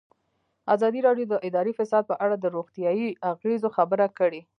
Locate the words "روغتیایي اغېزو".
2.55-3.69